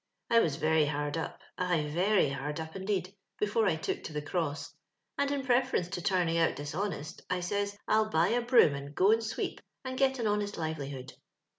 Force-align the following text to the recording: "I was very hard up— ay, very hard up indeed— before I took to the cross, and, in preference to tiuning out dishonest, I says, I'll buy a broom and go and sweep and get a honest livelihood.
"I 0.31 0.39
was 0.39 0.55
very 0.55 0.87
hard 0.87 1.15
up— 1.15 1.39
ay, 1.69 1.83
very 1.93 2.29
hard 2.29 2.59
up 2.59 2.75
indeed— 2.75 3.13
before 3.39 3.67
I 3.67 3.75
took 3.75 4.03
to 4.05 4.13
the 4.13 4.21
cross, 4.23 4.73
and, 5.15 5.29
in 5.29 5.43
preference 5.43 5.89
to 5.89 6.01
tiuning 6.01 6.37
out 6.39 6.55
dishonest, 6.55 7.21
I 7.29 7.41
says, 7.41 7.77
I'll 7.87 8.09
buy 8.09 8.29
a 8.29 8.41
broom 8.41 8.73
and 8.73 8.95
go 8.95 9.11
and 9.11 9.23
sweep 9.23 9.61
and 9.85 9.95
get 9.99 10.17
a 10.17 10.25
honest 10.25 10.57
livelihood. 10.57 11.13